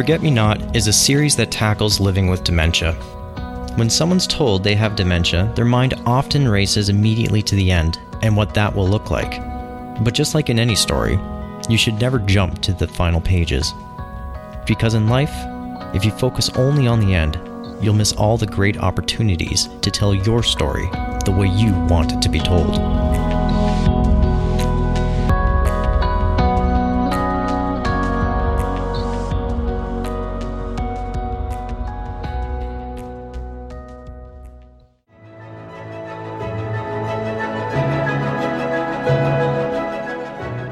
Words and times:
Forget 0.00 0.22
Me 0.22 0.30
Not 0.30 0.74
is 0.74 0.86
a 0.86 0.94
series 0.94 1.36
that 1.36 1.50
tackles 1.50 2.00
living 2.00 2.28
with 2.28 2.42
dementia. 2.42 2.94
When 3.76 3.90
someone's 3.90 4.26
told 4.26 4.64
they 4.64 4.74
have 4.74 4.96
dementia, 4.96 5.52
their 5.54 5.66
mind 5.66 5.92
often 6.06 6.48
races 6.48 6.88
immediately 6.88 7.42
to 7.42 7.54
the 7.54 7.70
end 7.70 7.98
and 8.22 8.34
what 8.34 8.54
that 8.54 8.74
will 8.74 8.88
look 8.88 9.10
like. 9.10 9.42
But 10.02 10.14
just 10.14 10.34
like 10.34 10.48
in 10.48 10.58
any 10.58 10.74
story, 10.74 11.20
you 11.68 11.76
should 11.76 12.00
never 12.00 12.18
jump 12.18 12.62
to 12.62 12.72
the 12.72 12.88
final 12.88 13.20
pages. 13.20 13.74
Because 14.66 14.94
in 14.94 15.10
life, 15.10 15.34
if 15.94 16.02
you 16.02 16.12
focus 16.12 16.48
only 16.56 16.86
on 16.86 17.00
the 17.00 17.14
end, 17.14 17.38
you'll 17.84 17.92
miss 17.92 18.14
all 18.14 18.38
the 18.38 18.46
great 18.46 18.78
opportunities 18.78 19.68
to 19.82 19.90
tell 19.90 20.14
your 20.14 20.42
story 20.42 20.88
the 21.26 21.36
way 21.38 21.46
you 21.46 21.74
want 21.90 22.12
it 22.12 22.22
to 22.22 22.30
be 22.30 22.40
told. 22.40 23.09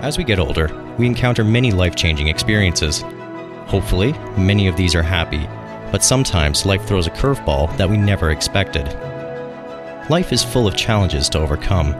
As 0.08 0.16
we 0.16 0.24
get 0.24 0.38
older, 0.38 0.70
we 0.96 1.04
encounter 1.04 1.44
many 1.44 1.70
life 1.70 1.94
changing 1.94 2.28
experiences. 2.28 3.02
Hopefully, 3.66 4.14
many 4.38 4.66
of 4.66 4.74
these 4.74 4.94
are 4.94 5.02
happy, 5.02 5.46
but 5.92 6.02
sometimes 6.02 6.64
life 6.64 6.82
throws 6.86 7.06
a 7.06 7.10
curveball 7.10 7.76
that 7.76 7.90
we 7.90 7.98
never 7.98 8.30
expected. 8.30 8.86
Life 10.08 10.32
is 10.32 10.42
full 10.42 10.66
of 10.66 10.74
challenges 10.74 11.28
to 11.28 11.38
overcome. 11.38 11.94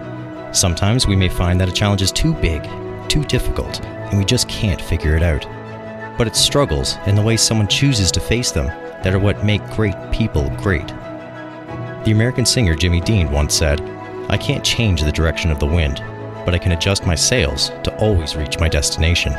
Sometimes 0.55 1.07
we 1.07 1.17
may 1.17 1.29
find 1.29 1.61
that 1.61 1.69
a 1.69 1.73
challenge 1.73 2.01
is 2.01 2.11
too 2.11 2.33
big, 2.33 2.67
too 3.11 3.25
difficult, 3.25 3.85
and 3.85 4.17
we 4.17 4.25
just 4.25 4.49
can't 4.49 4.81
figure 4.81 5.15
it 5.15 5.23
out. 5.23 5.47
But 6.17 6.29
it's 6.29 6.41
struggles 6.41 6.97
and 7.05 7.19
the 7.19 7.23
way 7.23 7.37
someone 7.37 7.69
chooses 7.69 8.11
to 8.13 8.21
face 8.21 8.53
them 8.53 8.69
that 9.03 9.13
are 9.13 9.19
what 9.19 9.45
make 9.45 9.63
great 9.73 9.97
people 10.13 10.49
great. 10.57 10.89
The 12.07 12.13
American 12.13 12.47
singer 12.47 12.75
Jimmy 12.75 13.03
Dean 13.03 13.31
once 13.31 13.53
said, 13.53 13.83
I 14.31 14.39
can't 14.39 14.65
change 14.65 15.03
the 15.03 15.13
direction 15.13 15.51
of 15.51 15.61
the 15.61 15.67
wind, 15.67 16.03
but 16.49 16.55
I 16.55 16.59
can 16.59 16.73
adjust 16.73 17.05
my 17.05 17.15
sails 17.15 17.69
to 17.83 17.95
always 17.99 18.35
reach 18.35 18.59
my 18.59 18.71
destination. 18.71 19.35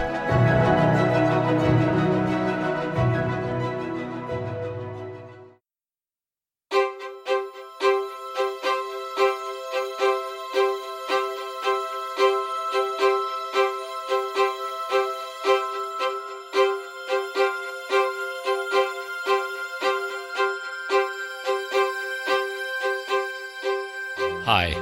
Hi, 24.46 24.76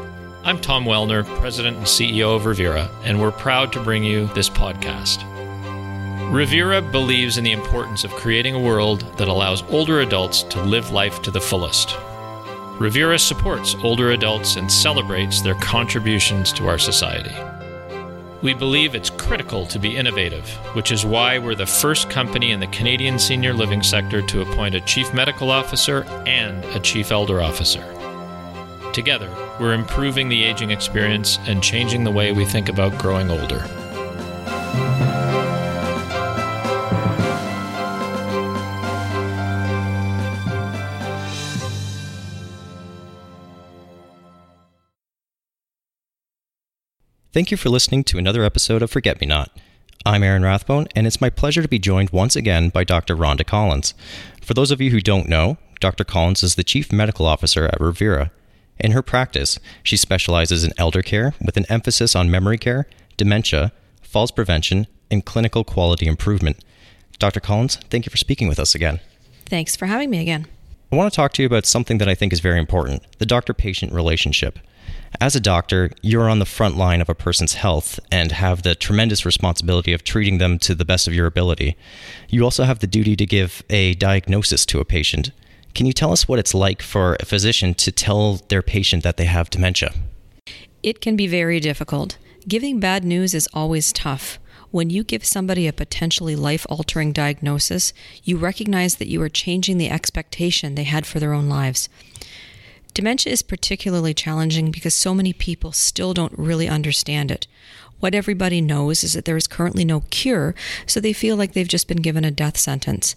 I'm 0.47 0.61
Tom 0.61 0.85
Wellner, 0.85 1.25
President 1.41 1.75
and 1.75 1.85
CEO 1.85 2.33
of 2.33 2.43
Revera, 2.43 2.89
and 3.03 3.19
we're 3.19 3.31
proud 3.31 3.73
to 3.73 3.83
bring 3.83 4.05
you 4.05 4.27
this 4.27 4.49
podcast. 4.49 5.17
Revera 6.31 6.89
believes 6.89 7.37
in 7.37 7.43
the 7.43 7.51
importance 7.51 8.05
of 8.05 8.11
creating 8.11 8.55
a 8.55 8.59
world 8.59 9.01
that 9.17 9.27
allows 9.27 9.61
older 9.63 9.99
adults 9.99 10.43
to 10.43 10.63
live 10.63 10.91
life 10.91 11.21
to 11.23 11.31
the 11.31 11.41
fullest. 11.41 11.89
Revera 12.79 13.19
supports 13.19 13.75
older 13.83 14.11
adults 14.11 14.55
and 14.55 14.71
celebrates 14.71 15.41
their 15.41 15.55
contributions 15.55 16.53
to 16.53 16.69
our 16.69 16.77
society. 16.77 17.35
We 18.41 18.53
believe 18.53 18.95
it's 18.95 19.09
critical 19.09 19.65
to 19.65 19.79
be 19.79 19.97
innovative, 19.97 20.47
which 20.77 20.93
is 20.93 21.05
why 21.05 21.39
we're 21.39 21.55
the 21.55 21.65
first 21.65 22.09
company 22.09 22.51
in 22.51 22.61
the 22.61 22.67
Canadian 22.67 23.19
senior 23.19 23.53
living 23.53 23.83
sector 23.83 24.21
to 24.21 24.43
appoint 24.43 24.75
a 24.75 24.81
chief 24.81 25.13
medical 25.13 25.51
officer 25.51 26.05
and 26.25 26.63
a 26.73 26.79
chief 26.79 27.11
elder 27.11 27.41
officer. 27.41 27.96
Together, 28.97 29.29
we're 29.59 29.75
improving 29.75 30.27
the 30.27 30.43
aging 30.43 30.71
experience 30.71 31.37
and 31.45 31.61
changing 31.61 32.03
the 32.03 32.09
way 32.09 32.31
we 32.31 32.43
think 32.43 32.67
about 32.67 32.97
growing 32.97 33.29
older. 33.29 33.59
Thank 47.31 47.51
you 47.51 47.57
for 47.57 47.69
listening 47.69 48.03
to 48.05 48.17
another 48.17 48.43
episode 48.43 48.81
of 48.81 48.89
Forget 48.89 49.21
Me 49.21 49.27
Not. 49.27 49.55
I'm 50.07 50.23
Aaron 50.23 50.41
Rathbone, 50.41 50.87
and 50.95 51.05
it's 51.05 51.21
my 51.21 51.29
pleasure 51.29 51.61
to 51.61 51.67
be 51.67 51.77
joined 51.77 52.09
once 52.09 52.35
again 52.35 52.69
by 52.69 52.83
Dr. 52.83 53.15
Rhonda 53.15 53.45
Collins. 53.45 53.93
For 54.41 54.55
those 54.55 54.71
of 54.71 54.81
you 54.81 54.89
who 54.89 55.01
don't 55.01 55.29
know, 55.29 55.59
Dr. 55.79 56.03
Collins 56.03 56.41
is 56.41 56.55
the 56.55 56.63
Chief 56.63 56.91
Medical 56.91 57.27
Officer 57.27 57.65
at 57.65 57.79
Revera. 57.79 58.31
In 58.79 58.91
her 58.91 59.01
practice, 59.01 59.59
she 59.83 59.97
specializes 59.97 60.63
in 60.63 60.71
elder 60.77 61.01
care 61.01 61.33
with 61.43 61.57
an 61.57 61.65
emphasis 61.69 62.15
on 62.15 62.31
memory 62.31 62.57
care, 62.57 62.87
dementia, 63.17 63.71
falls 64.01 64.31
prevention, 64.31 64.87
and 65.09 65.25
clinical 65.25 65.63
quality 65.63 66.07
improvement. 66.07 66.63
Dr. 67.19 67.39
Collins, 67.39 67.77
thank 67.89 68.05
you 68.05 68.09
for 68.09 68.17
speaking 68.17 68.47
with 68.47 68.59
us 68.59 68.75
again. 68.75 68.99
Thanks 69.45 69.75
for 69.75 69.87
having 69.87 70.09
me 70.09 70.19
again. 70.19 70.45
I 70.91 70.95
want 70.95 71.11
to 71.11 71.15
talk 71.15 71.33
to 71.33 71.41
you 71.41 71.47
about 71.47 71.65
something 71.65 71.97
that 71.97 72.07
I 72.07 72.15
think 72.15 72.31
is 72.31 72.39
very 72.39 72.59
important 72.59 73.03
the 73.17 73.25
doctor 73.25 73.53
patient 73.53 73.91
relationship. 73.91 74.59
As 75.19 75.35
a 75.35 75.39
doctor, 75.39 75.91
you're 76.01 76.29
on 76.29 76.39
the 76.39 76.45
front 76.45 76.77
line 76.77 77.01
of 77.01 77.09
a 77.09 77.15
person's 77.15 77.55
health 77.55 77.99
and 78.11 78.31
have 78.31 78.61
the 78.61 78.75
tremendous 78.75 79.25
responsibility 79.25 79.93
of 79.93 80.03
treating 80.03 80.37
them 80.37 80.59
to 80.59 80.75
the 80.75 80.85
best 80.85 81.07
of 81.07 81.13
your 81.13 81.25
ability. 81.25 81.75
You 82.29 82.43
also 82.43 82.63
have 82.63 82.79
the 82.79 82.87
duty 82.87 83.15
to 83.15 83.25
give 83.25 83.63
a 83.69 83.95
diagnosis 83.95 84.65
to 84.67 84.79
a 84.79 84.85
patient. 84.85 85.31
Can 85.77 85.85
you 85.85 85.93
tell 85.93 86.11
us 86.11 86.27
what 86.27 86.39
it's 86.39 86.55
like 86.55 86.81
for 86.81 87.17
a 87.19 87.25
physician 87.25 87.75
to 87.75 87.91
tell 87.91 88.41
their 88.47 88.63
patient 88.63 89.03
that 89.03 89.17
they 89.17 89.25
have 89.25 89.51
dementia? 89.51 89.93
It 90.81 91.01
can 91.01 91.15
be 91.15 91.27
very 91.27 91.59
difficult. 91.59 92.17
Giving 92.47 92.79
bad 92.79 93.05
news 93.05 93.35
is 93.35 93.47
always 93.53 93.93
tough. 93.93 94.39
When 94.71 94.89
you 94.89 95.03
give 95.03 95.23
somebody 95.23 95.67
a 95.67 95.71
potentially 95.71 96.35
life 96.35 96.65
altering 96.67 97.13
diagnosis, 97.13 97.93
you 98.23 98.37
recognize 98.37 98.95
that 98.95 99.07
you 99.07 99.21
are 99.21 99.29
changing 99.29 99.77
the 99.77 99.91
expectation 99.91 100.73
they 100.73 100.83
had 100.83 101.05
for 101.05 101.19
their 101.19 101.33
own 101.33 101.47
lives. 101.47 101.89
Dementia 102.95 103.31
is 103.31 103.43
particularly 103.43 104.15
challenging 104.15 104.71
because 104.71 104.95
so 104.95 105.13
many 105.13 105.31
people 105.31 105.73
still 105.73 106.15
don't 106.15 106.33
really 106.39 106.67
understand 106.67 107.29
it. 107.29 107.45
What 107.99 108.15
everybody 108.15 108.61
knows 108.61 109.03
is 109.03 109.13
that 109.13 109.25
there 109.25 109.37
is 109.37 109.45
currently 109.45 109.85
no 109.85 109.99
cure, 110.09 110.55
so 110.87 110.99
they 110.99 111.13
feel 111.13 111.35
like 111.35 111.53
they've 111.53 111.67
just 111.67 111.87
been 111.87 112.01
given 112.01 112.25
a 112.25 112.31
death 112.31 112.57
sentence. 112.57 113.15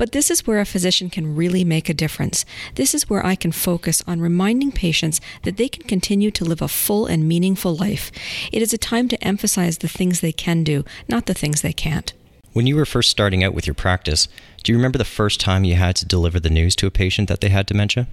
But 0.00 0.12
this 0.12 0.30
is 0.30 0.46
where 0.46 0.60
a 0.60 0.64
physician 0.64 1.10
can 1.10 1.36
really 1.36 1.62
make 1.62 1.90
a 1.90 1.94
difference. 1.94 2.46
This 2.76 2.94
is 2.94 3.10
where 3.10 3.24
I 3.24 3.34
can 3.34 3.52
focus 3.52 4.02
on 4.06 4.18
reminding 4.18 4.72
patients 4.72 5.20
that 5.42 5.58
they 5.58 5.68
can 5.68 5.82
continue 5.82 6.30
to 6.30 6.44
live 6.46 6.62
a 6.62 6.68
full 6.68 7.04
and 7.04 7.28
meaningful 7.28 7.76
life. 7.76 8.10
It 8.50 8.62
is 8.62 8.72
a 8.72 8.78
time 8.78 9.08
to 9.08 9.22
emphasize 9.22 9.76
the 9.76 9.88
things 9.88 10.20
they 10.20 10.32
can 10.32 10.64
do, 10.64 10.86
not 11.06 11.26
the 11.26 11.34
things 11.34 11.60
they 11.60 11.74
can't. 11.74 12.14
When 12.54 12.66
you 12.66 12.76
were 12.76 12.86
first 12.86 13.10
starting 13.10 13.44
out 13.44 13.52
with 13.52 13.66
your 13.66 13.74
practice, 13.74 14.26
do 14.62 14.72
you 14.72 14.78
remember 14.78 14.96
the 14.96 15.04
first 15.04 15.38
time 15.38 15.64
you 15.64 15.74
had 15.74 15.96
to 15.96 16.06
deliver 16.06 16.40
the 16.40 16.48
news 16.48 16.74
to 16.76 16.86
a 16.86 16.90
patient 16.90 17.28
that 17.28 17.42
they 17.42 17.50
had 17.50 17.66
dementia? 17.66 18.08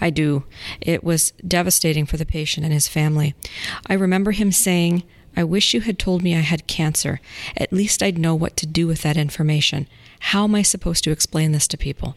I 0.00 0.10
do. 0.10 0.42
It 0.80 1.04
was 1.04 1.30
devastating 1.46 2.06
for 2.06 2.16
the 2.16 2.26
patient 2.26 2.64
and 2.64 2.74
his 2.74 2.88
family. 2.88 3.36
I 3.86 3.94
remember 3.94 4.32
him 4.32 4.50
saying, 4.50 5.04
I 5.36 5.44
wish 5.44 5.74
you 5.74 5.82
had 5.82 5.96
told 5.96 6.22
me 6.22 6.34
I 6.34 6.40
had 6.40 6.66
cancer. 6.66 7.20
At 7.56 7.72
least 7.72 8.02
I'd 8.02 8.18
know 8.18 8.34
what 8.34 8.56
to 8.56 8.66
do 8.66 8.88
with 8.88 9.02
that 9.02 9.16
information. 9.16 9.86
How 10.20 10.44
am 10.44 10.54
I 10.54 10.62
supposed 10.62 11.02
to 11.04 11.10
explain 11.10 11.52
this 11.52 11.66
to 11.68 11.76
people? 11.76 12.14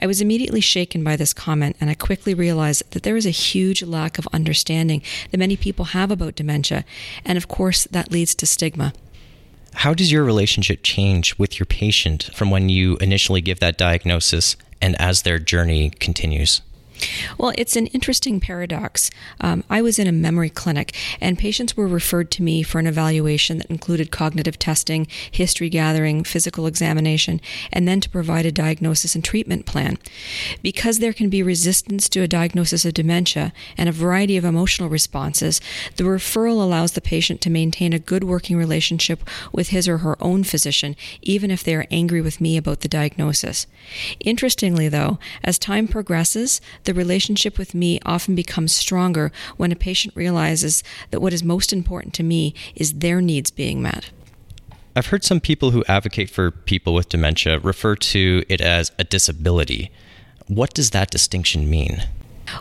I 0.00 0.06
was 0.06 0.20
immediately 0.20 0.60
shaken 0.60 1.04
by 1.04 1.16
this 1.16 1.32
comment, 1.32 1.76
and 1.80 1.88
I 1.90 1.94
quickly 1.94 2.34
realized 2.34 2.90
that 2.90 3.02
there 3.02 3.16
is 3.16 3.26
a 3.26 3.30
huge 3.30 3.82
lack 3.82 4.18
of 4.18 4.26
understanding 4.32 5.02
that 5.30 5.38
many 5.38 5.56
people 5.56 5.86
have 5.86 6.10
about 6.10 6.34
dementia, 6.34 6.84
and 7.24 7.36
of 7.38 7.46
course, 7.46 7.84
that 7.84 8.10
leads 8.10 8.34
to 8.36 8.46
stigma. 8.46 8.92
How 9.74 9.92
does 9.92 10.10
your 10.10 10.24
relationship 10.24 10.80
change 10.82 11.38
with 11.38 11.58
your 11.58 11.66
patient 11.66 12.30
from 12.34 12.50
when 12.50 12.70
you 12.70 12.96
initially 12.96 13.42
give 13.42 13.60
that 13.60 13.76
diagnosis 13.76 14.56
and 14.80 15.00
as 15.00 15.22
their 15.22 15.38
journey 15.38 15.90
continues? 15.90 16.62
Well, 17.38 17.52
it's 17.56 17.76
an 17.76 17.86
interesting 17.88 18.40
paradox. 18.40 19.10
Um, 19.40 19.64
I 19.68 19.82
was 19.82 19.98
in 19.98 20.06
a 20.06 20.12
memory 20.12 20.50
clinic, 20.50 20.94
and 21.20 21.38
patients 21.38 21.76
were 21.76 21.86
referred 21.86 22.30
to 22.32 22.42
me 22.42 22.62
for 22.62 22.78
an 22.78 22.86
evaluation 22.86 23.58
that 23.58 23.70
included 23.70 24.10
cognitive 24.10 24.58
testing, 24.58 25.06
history 25.30 25.68
gathering, 25.68 26.24
physical 26.24 26.66
examination, 26.66 27.40
and 27.72 27.86
then 27.86 28.00
to 28.00 28.10
provide 28.10 28.46
a 28.46 28.52
diagnosis 28.52 29.14
and 29.14 29.24
treatment 29.24 29.66
plan. 29.66 29.98
Because 30.62 30.98
there 30.98 31.12
can 31.12 31.28
be 31.28 31.42
resistance 31.42 32.08
to 32.10 32.22
a 32.22 32.28
diagnosis 32.28 32.84
of 32.84 32.94
dementia 32.94 33.52
and 33.76 33.88
a 33.88 33.92
variety 33.92 34.36
of 34.36 34.44
emotional 34.44 34.88
responses, 34.88 35.60
the 35.96 36.04
referral 36.04 36.62
allows 36.62 36.92
the 36.92 37.00
patient 37.00 37.40
to 37.42 37.50
maintain 37.50 37.92
a 37.92 37.98
good 37.98 38.24
working 38.24 38.56
relationship 38.56 39.22
with 39.52 39.68
his 39.68 39.88
or 39.88 39.98
her 39.98 40.16
own 40.22 40.44
physician, 40.44 40.96
even 41.22 41.50
if 41.50 41.62
they 41.62 41.74
are 41.74 41.86
angry 41.90 42.20
with 42.20 42.40
me 42.40 42.56
about 42.56 42.80
the 42.80 42.88
diagnosis. 42.88 43.66
Interestingly, 44.20 44.88
though, 44.88 45.18
as 45.44 45.58
time 45.58 45.88
progresses, 45.88 46.60
the 46.86 46.94
relationship 46.94 47.58
with 47.58 47.74
me 47.74 48.00
often 48.06 48.34
becomes 48.34 48.74
stronger 48.74 49.30
when 49.56 49.70
a 49.70 49.76
patient 49.76 50.16
realizes 50.16 50.82
that 51.10 51.20
what 51.20 51.32
is 51.32 51.44
most 51.44 51.72
important 51.72 52.14
to 52.14 52.22
me 52.22 52.54
is 52.74 52.94
their 52.94 53.20
needs 53.20 53.50
being 53.50 53.82
met. 53.82 54.10
I've 54.94 55.08
heard 55.08 55.24
some 55.24 55.40
people 55.40 55.72
who 55.72 55.84
advocate 55.88 56.30
for 56.30 56.50
people 56.50 56.94
with 56.94 57.10
dementia 57.10 57.58
refer 57.58 57.96
to 57.96 58.44
it 58.48 58.62
as 58.62 58.90
a 58.98 59.04
disability. 59.04 59.90
What 60.46 60.72
does 60.72 60.90
that 60.90 61.10
distinction 61.10 61.68
mean? 61.68 62.04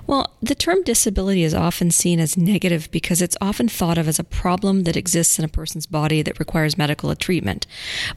Well, 0.07 0.33
the 0.41 0.55
term 0.55 0.83
disability 0.83 1.43
is 1.43 1.53
often 1.53 1.91
seen 1.91 2.19
as 2.19 2.37
negative 2.37 2.89
because 2.91 3.21
it's 3.21 3.37
often 3.39 3.67
thought 3.67 3.97
of 3.97 4.07
as 4.07 4.19
a 4.19 4.23
problem 4.23 4.83
that 4.83 4.97
exists 4.97 5.37
in 5.37 5.45
a 5.45 5.49
person's 5.49 5.85
body 5.85 6.21
that 6.21 6.39
requires 6.39 6.77
medical 6.77 7.15
treatment. 7.15 7.67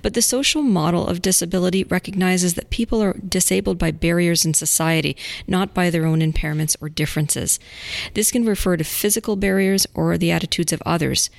But 0.02 0.14
the 0.14 0.22
social 0.22 0.62
model 0.62 1.06
of 1.06 1.22
disability 1.22 1.84
recognizes 1.84 2.54
that 2.54 2.70
people 2.70 3.02
are 3.02 3.14
disabled 3.14 3.78
by 3.78 3.90
barriers 3.90 4.44
in 4.44 4.54
society, 4.54 5.16
not 5.46 5.74
by 5.74 5.90
their 5.90 6.06
own 6.06 6.20
impairments 6.20 6.76
or 6.80 6.88
differences. 6.88 7.58
This 8.14 8.30
can 8.30 8.44
refer 8.44 8.76
to 8.76 8.84
physical 8.84 9.36
barriers 9.36 9.86
or 9.94 10.16
the 10.16 10.30
attitudes 10.30 10.72
of 10.72 10.82
others. 10.86 11.30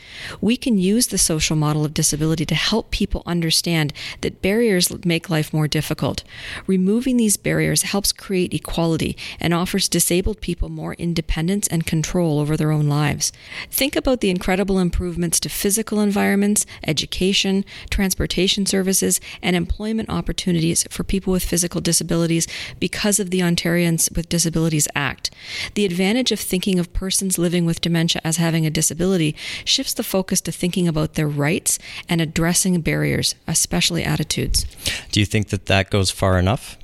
We 0.42 0.58
can 0.58 0.78
use 0.78 1.08
the 1.08 1.18
social 1.18 1.56
model 1.56 1.86
of 1.86 1.94
disability 1.94 2.46
to 2.46 2.56
help 2.56 2.92
people 2.92 3.24
understand 3.26 3.94
that 4.22 4.42
barriers 4.42 4.92
make 5.06 5.30
life 5.30 5.54
more 5.54 5.68
difficult. 5.68 6.24
Removing 6.68 7.18
these 7.18 7.38
barriers 7.38 7.84
helps 7.84 8.12
create 8.12 8.54
equality 8.54 9.18
and 9.40 9.54
offers 9.54 9.90
disabled 9.90 10.19
disabled 10.20 10.42
people 10.42 10.68
more 10.68 10.96
independence 10.96 11.66
and 11.70 11.86
control 11.86 12.40
over 12.40 12.58
their 12.58 12.74
own 12.74 12.90
lives. 12.90 13.32
Think 13.72 13.96
about 13.96 14.20
the 14.20 14.30
incredible 14.30 14.78
improvements 14.78 15.40
to 15.40 15.48
physical 15.48 16.02
environments, 16.02 16.66
education, 16.86 17.64
transportation 17.90 18.66
services, 18.66 19.22
and 19.42 19.56
employment 19.56 20.10
opportunities 20.10 20.86
for 20.90 21.06
people 21.06 21.32
with 21.32 21.46
physical 21.46 21.80
disabilities 21.80 22.48
because 22.82 23.18
of 23.22 23.30
the 23.30 23.40
Ontarians 23.40 24.14
with 24.14 24.28
Disabilities 24.28 24.90
Act. 24.94 25.32
The 25.76 25.86
advantage 25.86 26.34
of 26.34 26.40
thinking 26.42 26.80
of 26.80 26.92
persons 26.92 27.38
living 27.38 27.66
with 27.66 27.80
dementia 27.80 28.20
as 28.26 28.36
having 28.36 28.66
a 28.66 28.70
disability 28.70 29.38
shifts 29.64 29.94
the 29.94 30.04
focus 30.04 30.42
to 30.42 30.52
thinking 30.52 30.86
about 30.86 31.14
their 31.14 31.30
rights 31.30 31.80
and 32.10 32.20
addressing 32.20 32.82
barriers, 32.82 33.36
especially 33.48 34.04
attitudes. 34.04 34.66
Do 35.14 35.22
you 35.22 35.26
think 35.26 35.48
that 35.48 35.68
that 35.68 35.90
goes 35.90 36.12
far 36.12 36.38
enough? 36.38 36.78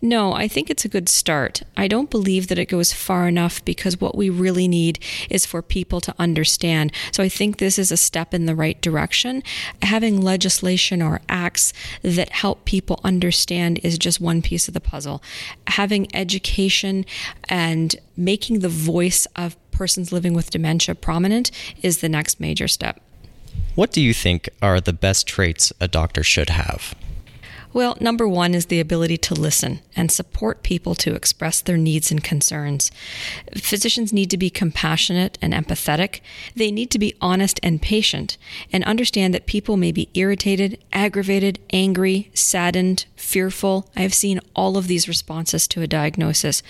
No, 0.00 0.32
I 0.32 0.48
think 0.48 0.70
it's 0.70 0.84
a 0.84 0.88
good 0.88 1.08
start. 1.08 1.62
I 1.76 1.88
don't 1.88 2.10
believe 2.10 2.48
that 2.48 2.58
it 2.58 2.66
goes 2.66 2.92
far 2.92 3.28
enough 3.28 3.64
because 3.64 4.00
what 4.00 4.16
we 4.16 4.30
really 4.30 4.68
need 4.68 4.98
is 5.30 5.46
for 5.46 5.62
people 5.62 6.00
to 6.02 6.14
understand. 6.18 6.92
So 7.12 7.22
I 7.22 7.28
think 7.28 7.58
this 7.58 7.78
is 7.78 7.92
a 7.92 7.96
step 7.96 8.34
in 8.34 8.46
the 8.46 8.54
right 8.54 8.80
direction. 8.80 9.42
Having 9.82 10.20
legislation 10.20 11.02
or 11.02 11.20
acts 11.28 11.72
that 12.02 12.30
help 12.30 12.64
people 12.64 13.00
understand 13.04 13.80
is 13.82 13.98
just 13.98 14.20
one 14.20 14.42
piece 14.42 14.68
of 14.68 14.74
the 14.74 14.80
puzzle. 14.80 15.22
Having 15.66 16.14
education 16.14 17.04
and 17.48 17.96
making 18.16 18.60
the 18.60 18.68
voice 18.68 19.26
of 19.36 19.56
persons 19.70 20.12
living 20.12 20.34
with 20.34 20.50
dementia 20.50 20.94
prominent 20.94 21.50
is 21.82 21.98
the 21.98 22.08
next 22.08 22.40
major 22.40 22.68
step. 22.68 23.00
What 23.74 23.90
do 23.90 24.00
you 24.00 24.12
think 24.12 24.48
are 24.60 24.80
the 24.80 24.92
best 24.92 25.26
traits 25.26 25.72
a 25.80 25.88
doctor 25.88 26.22
should 26.22 26.50
have? 26.50 26.94
Well, 27.74 27.96
number 28.00 28.28
one 28.28 28.54
is 28.54 28.66
the 28.66 28.80
ability 28.80 29.16
to 29.18 29.34
listen 29.34 29.80
and 29.96 30.12
support 30.12 30.62
people 30.62 30.94
to 30.96 31.14
express 31.14 31.62
their 31.62 31.78
needs 31.78 32.10
and 32.10 32.22
concerns. 32.22 32.90
Physicians 33.56 34.12
need 34.12 34.30
to 34.30 34.36
be 34.36 34.50
compassionate 34.50 35.38
and 35.40 35.54
empathetic. 35.54 36.20
They 36.54 36.70
need 36.70 36.90
to 36.90 36.98
be 36.98 37.14
honest 37.22 37.58
and 37.62 37.80
patient 37.80 38.36
and 38.72 38.84
understand 38.84 39.32
that 39.32 39.46
people 39.46 39.78
may 39.78 39.90
be 39.90 40.10
irritated, 40.12 40.84
aggravated, 40.92 41.60
angry, 41.70 42.30
saddened, 42.34 43.06
fearful. 43.16 43.88
I 43.96 44.00
have 44.00 44.12
seen 44.12 44.40
all 44.54 44.76
of 44.76 44.86
these 44.86 45.08
responses 45.08 45.66
to 45.68 45.80
a 45.80 45.86
diagnosis. 45.86 46.62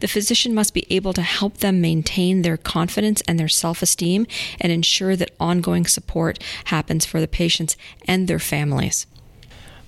The 0.00 0.08
physician 0.08 0.54
must 0.54 0.74
be 0.74 0.86
able 0.90 1.14
to 1.14 1.22
help 1.22 1.58
them 1.58 1.80
maintain 1.80 2.42
their 2.42 2.58
confidence 2.58 3.22
and 3.26 3.38
their 3.38 3.48
self 3.48 3.80
esteem 3.80 4.26
and 4.60 4.70
ensure 4.70 5.16
that 5.16 5.30
ongoing 5.40 5.86
support 5.86 6.42
happens 6.64 7.06
for 7.06 7.18
the 7.18 7.28
patients 7.28 7.78
and 8.06 8.28
their 8.28 8.38
families. 8.38 9.06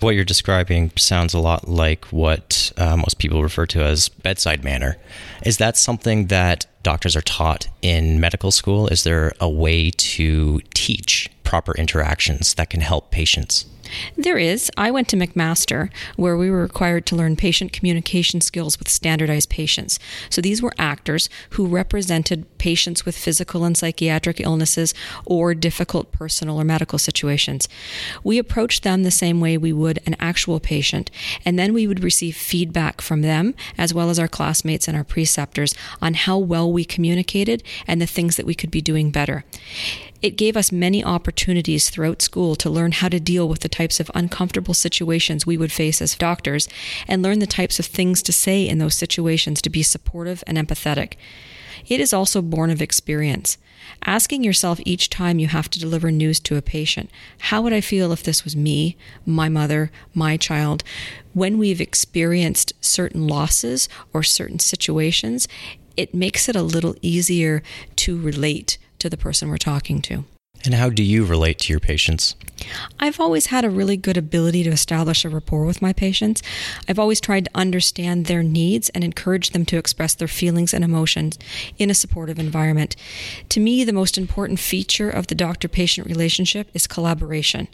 What 0.03 0.17
you're 0.17 0.25
describing 0.25 0.91
sounds 0.97 1.33
a 1.33 1.39
lot 1.39 1.69
like 1.69 2.07
what 2.07 2.73
uh, 2.77 2.97
most 2.97 3.19
people 3.19 3.41
refer 3.41 3.67
to 3.67 3.85
as 3.85 4.09
bedside 4.09 4.65
manner. 4.65 4.97
Is 5.45 5.59
that 5.59 5.77
something 5.77 6.27
that 6.27 6.67
doctors 6.83 7.15
are 7.15 7.23
taught 7.23 7.69
in 7.83 8.19
medical 8.19 8.51
school? 8.51 8.89
Is 8.89 9.05
there 9.05 9.33
a 9.41 9.49
way 9.49 9.93
to 9.93 10.61
teach 10.75 11.31
proper 11.53 11.75
interactions 11.75 12.55
that 12.55 12.71
can 12.71 12.81
help 12.81 13.11
patients? 13.11 13.67
There 14.17 14.39
is. 14.39 14.71
I 14.79 14.91
went 14.91 15.07
to 15.09 15.19
McMaster, 15.19 15.91
where 16.17 16.35
we 16.35 16.51
were 16.51 16.63
required 16.63 17.05
to 17.05 17.15
learn 17.15 17.37
patient 17.37 17.75
communication 17.75 18.41
skills 18.41 18.79
with 18.79 18.89
standardized 18.89 19.51
patients. 19.51 19.99
So 20.31 20.41
these 20.41 20.63
were 20.63 20.73
actors 20.79 21.29
who 21.51 21.67
represented 21.67 22.47
patients 22.57 23.05
with 23.05 23.19
physical 23.19 23.65
and 23.65 23.77
psychiatric 23.77 24.41
illnesses 24.41 24.95
or 25.27 25.53
difficult 25.53 26.11
personal 26.11 26.57
or 26.57 26.65
medical 26.65 26.99
situations. 26.99 27.69
We 28.25 28.39
approached 28.39 28.83
them 28.83 29.03
the 29.03 29.11
same 29.11 29.39
way 29.39 29.59
we 29.59 29.75
would 29.75 30.01
an 30.07 30.17
actual 30.19 30.59
patient, 30.59 31.11
and 31.45 31.59
then 31.59 31.75
we 31.75 31.87
would 31.87 32.03
receive 32.03 32.35
feedback 32.35 33.03
from 33.03 33.21
them, 33.21 33.55
as 33.77 33.93
well 33.93 34.09
as 34.09 34.19
our 34.19 34.27
classmates 34.27 34.89
and 34.89 34.97
our 34.97 35.05
preceptors, 35.05 35.75
on 36.01 36.15
how 36.15 36.39
well 36.39 36.73
we 36.73 36.87
communicated 36.87 37.63
and 37.87 38.01
the 38.01 38.07
things 38.07 38.39
that 38.39 38.47
we 38.47 38.55
could 38.55 38.71
be 38.71 38.81
doing 38.81 39.11
better. 39.11 39.45
It 40.23 40.37
gave 40.37 40.57
us 40.57 40.71
many 40.71 41.05
opportunities 41.05 41.91
throughout 41.91 42.23
school 42.23 42.55
to 42.57 42.71
learn 42.71 42.93
how 42.93 43.09
to 43.09 43.19
deal 43.19 43.49
with 43.49 43.61
the 43.61 43.69
types 43.69 43.99
of 43.99 44.11
uncomfortable 44.15 44.73
situations 44.73 45.45
we 45.45 45.57
would 45.57 45.73
face 45.73 46.01
as 46.01 46.15
doctors 46.15 46.69
and 47.09 47.23
learn 47.23 47.41
the 47.41 47.47
types 47.47 47.81
of 47.81 47.87
things 47.87 48.23
to 48.23 48.33
say 48.33 48.67
in 48.67 48.79
those 48.79 48.95
situations 48.95 49.61
to 49.63 49.71
be 49.71 49.83
supportive 49.83 50.45
and 50.47 50.57
empathetic. 50.57 51.15
It 51.89 51.99
is 52.01 52.13
also 52.13 52.41
born 52.41 52.71
of 52.71 52.81
experience. 52.81 53.59
Asking 54.05 54.45
yourself 54.45 54.79
each 54.85 55.11
time 55.11 55.41
you 55.41 55.49
have 55.49 55.69
to 55.71 55.81
deliver 55.81 56.13
news 56.13 56.39
to 56.41 56.57
a 56.57 56.63
patient, 56.63 57.11
how 57.39 57.61
would 57.63 57.73
I 57.73 57.81
feel 57.81 58.13
if 58.13 58.23
this 58.23 58.45
was 58.45 58.55
me, 58.55 58.97
my 59.27 59.49
mother, 59.49 59.91
my 60.15 60.37
child? 60.37 60.85
When 61.33 61.59
we've 61.59 61.81
experienced 61.81 62.73
certain 62.81 63.27
losses 63.27 63.89
or 64.13 64.23
certain 64.23 64.61
situations, 64.61 65.49
it 65.97 66.15
makes 66.15 66.49
it 66.49 66.55
a 66.55 66.63
little 66.63 66.95
easier 67.03 67.63
to 67.97 68.21
relate 68.21 68.79
to 69.03 69.11
the 69.11 69.17
person 69.17 69.49
we're 69.49 69.59
talking 69.59 70.01
to. 70.03 70.25
And 70.65 70.75
how 70.75 70.91
do 70.91 71.03
you 71.03 71.25
relate 71.25 71.59
to 71.61 71.73
your 71.73 71.81
patients? 71.81 72.37
I've 73.01 73.19
always 73.19 73.47
had 73.47 73.65
a 73.65 73.71
really 73.71 73.97
good 73.97 74.17
ability 74.17 74.63
to 74.63 74.71
establish 74.71 75.25
a 75.25 75.29
rapport 75.29 75.65
with 75.65 75.83
my 75.83 75.93
patients. 75.93 76.41
I've 76.89 77.01
always 77.01 77.21
tried 77.21 77.47
to 77.47 77.51
understand 77.53 78.27
their 78.27 78.45
needs 78.45 78.89
and 78.91 79.03
encourage 79.03 79.51
them 79.51 79.65
to 79.67 79.77
express 79.77 80.15
their 80.15 80.29
feelings 80.29 80.73
and 80.73 80.85
emotions 80.85 81.37
in 81.79 81.91
a 81.91 81.95
supportive 81.95 82.39
environment. 82.39 82.95
To 83.49 83.59
me, 83.59 83.83
the 83.83 83.93
most 83.93 84.17
important 84.17 84.61
feature 84.61 85.11
of 85.11 85.27
the 85.27 85.35
doctor 85.35 85.67
patient 85.67 86.07
relationship 86.07 86.69
is 86.73 86.87
collaboration. 86.87 87.67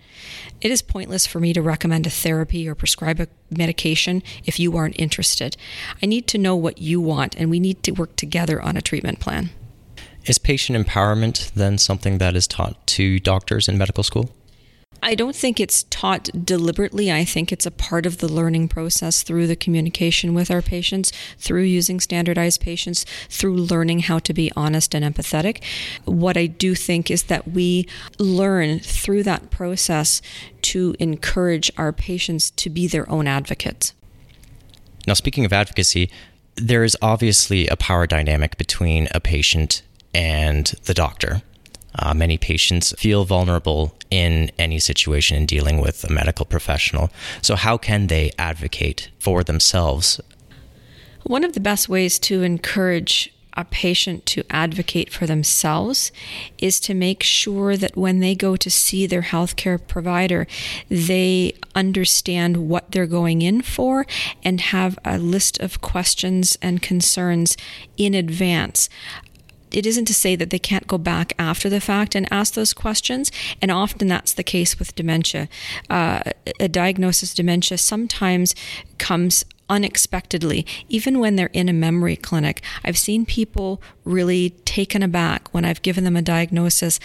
It 0.62 0.70
is 0.70 0.80
pointless 0.80 1.26
for 1.26 1.40
me 1.40 1.52
to 1.52 1.60
recommend 1.60 2.06
a 2.06 2.10
therapy 2.10 2.66
or 2.66 2.74
prescribe 2.74 3.20
a 3.20 3.28
medication 3.50 4.22
if 4.46 4.58
you 4.58 4.74
aren't 4.78 4.98
interested. 4.98 5.58
I 6.02 6.06
need 6.06 6.26
to 6.28 6.38
know 6.38 6.56
what 6.56 6.78
you 6.78 7.02
want, 7.02 7.36
and 7.36 7.50
we 7.50 7.60
need 7.60 7.82
to 7.82 7.92
work 7.92 8.16
together 8.16 8.62
on 8.62 8.78
a 8.78 8.82
treatment 8.82 9.20
plan. 9.20 9.50
Is 10.26 10.38
patient 10.38 10.86
empowerment 10.86 11.52
then 11.52 11.78
something 11.78 12.18
that 12.18 12.36
is 12.36 12.46
taught 12.46 12.86
to 12.88 13.18
doctors 13.18 13.68
in 13.68 13.78
medical 13.78 14.04
school? 14.04 14.30
I 15.02 15.14
don't 15.14 15.36
think 15.36 15.60
it's 15.60 15.84
taught 15.84 16.28
deliberately. 16.44 17.12
I 17.12 17.24
think 17.24 17.52
it's 17.52 17.66
a 17.66 17.70
part 17.70 18.04
of 18.04 18.18
the 18.18 18.26
learning 18.28 18.68
process 18.68 19.22
through 19.22 19.46
the 19.46 19.56
communication 19.56 20.34
with 20.34 20.50
our 20.50 20.60
patients, 20.60 21.12
through 21.38 21.62
using 21.62 22.00
standardized 22.00 22.60
patients, 22.60 23.06
through 23.28 23.56
learning 23.56 24.00
how 24.00 24.18
to 24.18 24.34
be 24.34 24.50
honest 24.56 24.94
and 24.94 25.04
empathetic. 25.04 25.62
What 26.04 26.36
I 26.36 26.46
do 26.46 26.74
think 26.74 27.10
is 27.10 27.24
that 27.24 27.48
we 27.48 27.86
learn 28.18 28.80
through 28.80 29.22
that 29.24 29.50
process 29.50 30.20
to 30.62 30.94
encourage 30.98 31.70
our 31.76 31.92
patients 31.92 32.50
to 32.52 32.68
be 32.68 32.88
their 32.88 33.08
own 33.08 33.28
advocates. 33.28 33.94
Now, 35.06 35.14
speaking 35.14 35.44
of 35.44 35.52
advocacy, 35.52 36.10
there 36.56 36.82
is 36.82 36.96
obviously 37.00 37.68
a 37.68 37.76
power 37.76 38.06
dynamic 38.06 38.58
between 38.58 39.06
a 39.14 39.20
patient 39.20 39.82
and 40.14 40.66
the 40.84 40.94
doctor. 40.94 41.42
Uh, 41.98 42.14
many 42.14 42.38
patients 42.38 42.94
feel 42.98 43.24
vulnerable 43.24 43.94
in 44.10 44.50
any 44.58 44.78
situation 44.78 45.36
in 45.36 45.46
dealing 45.46 45.80
with 45.80 46.04
a 46.04 46.12
medical 46.12 46.46
professional. 46.46 47.10
So, 47.42 47.56
how 47.56 47.76
can 47.76 48.06
they 48.06 48.30
advocate 48.38 49.10
for 49.18 49.42
themselves? 49.42 50.20
One 51.24 51.44
of 51.44 51.54
the 51.54 51.60
best 51.60 51.88
ways 51.88 52.18
to 52.20 52.42
encourage 52.42 53.34
a 53.58 53.64
patient 53.64 54.24
to 54.24 54.44
advocate 54.50 55.12
for 55.12 55.26
themselves 55.26 56.12
is 56.58 56.78
to 56.78 56.94
make 56.94 57.24
sure 57.24 57.76
that 57.76 57.96
when 57.96 58.20
they 58.20 58.36
go 58.36 58.54
to 58.54 58.70
see 58.70 59.04
their 59.04 59.22
healthcare 59.22 59.84
provider, 59.84 60.46
they 60.88 61.52
understand 61.74 62.68
what 62.68 62.92
they're 62.92 63.04
going 63.04 63.42
in 63.42 63.60
for 63.60 64.06
and 64.44 64.60
have 64.60 64.96
a 65.04 65.18
list 65.18 65.58
of 65.58 65.80
questions 65.80 66.56
and 66.62 66.82
concerns 66.82 67.56
in 67.96 68.14
advance 68.14 68.88
it 69.72 69.86
isn't 69.86 70.06
to 70.06 70.14
say 70.14 70.36
that 70.36 70.50
they 70.50 70.58
can't 70.58 70.86
go 70.86 70.98
back 70.98 71.32
after 71.38 71.68
the 71.68 71.80
fact 71.80 72.14
and 72.14 72.26
ask 72.30 72.54
those 72.54 72.72
questions. 72.72 73.30
And 73.60 73.70
often 73.70 74.08
that's 74.08 74.32
the 74.32 74.42
case 74.42 74.78
with 74.78 74.94
dementia. 74.94 75.48
Uh, 75.88 76.22
a 76.60 76.68
diagnosis 76.68 77.30
of 77.30 77.36
dementia 77.36 77.78
sometimes 77.78 78.54
comes 78.98 79.44
unexpectedly, 79.70 80.66
even 80.88 81.18
when 81.18 81.36
they're 81.36 81.50
in 81.52 81.68
a 81.68 81.74
memory 81.74 82.16
clinic. 82.16 82.62
I've 82.84 82.98
seen 82.98 83.26
people 83.26 83.82
really 84.04 84.50
taken 84.64 85.02
aback 85.02 85.52
when 85.52 85.64
I've 85.64 85.82
given 85.82 86.04
them 86.04 86.16
a 86.16 86.22
diagnosis 86.22 86.98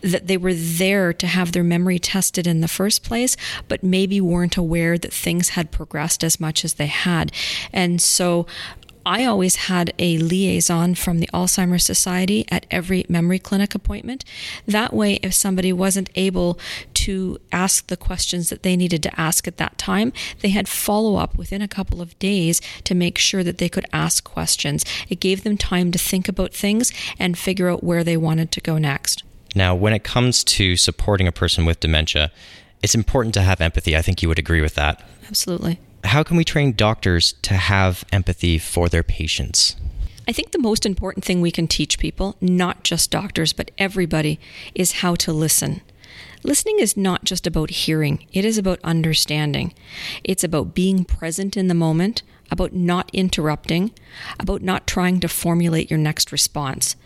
that 0.00 0.26
they 0.26 0.36
were 0.36 0.54
there 0.54 1.12
to 1.12 1.26
have 1.26 1.52
their 1.52 1.64
memory 1.64 1.98
tested 1.98 2.46
in 2.46 2.60
the 2.60 2.68
first 2.68 3.02
place, 3.02 3.36
but 3.66 3.82
maybe 3.82 4.20
weren't 4.20 4.56
aware 4.56 4.96
that 4.96 5.12
things 5.12 5.50
had 5.50 5.70
progressed 5.70 6.22
as 6.22 6.38
much 6.38 6.64
as 6.64 6.74
they 6.74 6.86
had. 6.86 7.32
And 7.72 8.00
so 8.00 8.46
I 9.06 9.24
always 9.24 9.54
had 9.54 9.94
a 10.00 10.18
liaison 10.18 10.96
from 10.96 11.20
the 11.20 11.30
Alzheimer's 11.32 11.84
Society 11.84 12.44
at 12.50 12.66
every 12.72 13.06
memory 13.08 13.38
clinic 13.38 13.72
appointment. 13.72 14.24
That 14.66 14.92
way, 14.92 15.20
if 15.22 15.32
somebody 15.32 15.72
wasn't 15.72 16.10
able 16.16 16.58
to 16.94 17.38
ask 17.52 17.86
the 17.86 17.96
questions 17.96 18.50
that 18.50 18.64
they 18.64 18.76
needed 18.76 19.04
to 19.04 19.20
ask 19.20 19.46
at 19.46 19.58
that 19.58 19.78
time, 19.78 20.12
they 20.40 20.48
had 20.48 20.66
follow 20.66 21.14
up 21.14 21.38
within 21.38 21.62
a 21.62 21.68
couple 21.68 22.02
of 22.02 22.18
days 22.18 22.60
to 22.82 22.96
make 22.96 23.16
sure 23.16 23.44
that 23.44 23.58
they 23.58 23.68
could 23.68 23.86
ask 23.92 24.24
questions. 24.24 24.84
It 25.08 25.20
gave 25.20 25.44
them 25.44 25.56
time 25.56 25.92
to 25.92 25.98
think 26.00 26.28
about 26.28 26.52
things 26.52 26.92
and 27.16 27.38
figure 27.38 27.68
out 27.68 27.84
where 27.84 28.02
they 28.02 28.16
wanted 28.16 28.50
to 28.50 28.60
go 28.60 28.76
next. 28.76 29.22
Now, 29.54 29.72
when 29.76 29.92
it 29.92 30.02
comes 30.02 30.42
to 30.42 30.76
supporting 30.76 31.28
a 31.28 31.32
person 31.32 31.64
with 31.64 31.78
dementia, 31.78 32.32
it's 32.82 32.96
important 32.96 33.34
to 33.34 33.42
have 33.42 33.60
empathy. 33.60 33.96
I 33.96 34.02
think 34.02 34.20
you 34.20 34.28
would 34.28 34.40
agree 34.40 34.62
with 34.62 34.74
that. 34.74 35.00
Absolutely 35.28 35.78
how 36.06 36.22
can 36.22 36.36
we 36.36 36.44
train 36.44 36.72
doctors 36.72 37.34
to 37.42 37.54
have 37.54 38.04
empathy 38.12 38.58
for 38.58 38.88
their 38.88 39.02
patients? 39.02 39.76
I 40.28 40.32
think 40.32 40.50
the 40.50 40.58
most 40.58 40.84
important 40.84 41.24
thing 41.24 41.40
we 41.40 41.52
can 41.52 41.68
teach 41.68 41.98
people, 41.98 42.36
not 42.40 42.82
just 42.82 43.10
doctors, 43.10 43.52
but 43.52 43.70
everybody, 43.78 44.40
is 44.74 45.00
how 45.00 45.14
to 45.16 45.32
listen. 45.32 45.82
Listening 46.42 46.78
is 46.80 46.96
not 46.96 47.24
just 47.24 47.46
about 47.46 47.70
hearing, 47.70 48.26
it 48.32 48.44
is 48.44 48.58
about 48.58 48.80
understanding. 48.82 49.74
It's 50.24 50.44
about 50.44 50.74
being 50.74 51.04
present 51.04 51.56
in 51.56 51.68
the 51.68 51.74
moment, 51.74 52.22
about 52.50 52.72
not 52.72 53.10
interrupting, 53.12 53.92
about 54.38 54.62
not 54.62 54.86
trying 54.86 55.20
to 55.20 55.28
formulate 55.28 55.90
your 55.90 55.98
next 55.98 56.32
response. 56.32 56.96